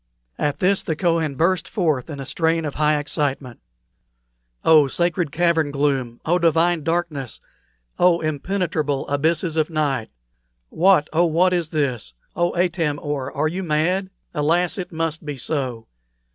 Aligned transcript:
At 0.39 0.57
this 0.57 0.81
the 0.81 0.95
Kohen 0.95 1.35
burst 1.35 1.69
forth 1.69 2.09
in 2.09 2.19
a 2.19 2.25
strain 2.25 2.65
of 2.65 2.73
high 2.73 2.97
excitement: 2.97 3.59
"Oh, 4.65 4.87
sacred 4.87 5.31
cavern 5.31 5.69
gloom! 5.69 6.19
Oh, 6.25 6.39
divine 6.39 6.81
darkness! 6.83 7.39
Oh, 7.99 8.19
impenetrable 8.19 9.07
abysses 9.09 9.57
of 9.57 9.69
night! 9.69 10.09
What, 10.69 11.07
oh, 11.13 11.25
what 11.27 11.53
is 11.53 11.69
this! 11.69 12.15
Oh, 12.35 12.55
Atam 12.55 12.97
or, 12.99 13.31
are 13.31 13.47
you 13.47 13.61
mad? 13.61 14.09
Alas! 14.33 14.79
it 14.79 14.91
must 14.91 15.23
be 15.23 15.37
so. 15.37 15.85